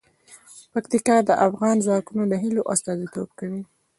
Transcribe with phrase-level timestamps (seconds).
[0.73, 3.61] پکتیکا د افغان ځوانانو د هیلو استازیتوب کوي.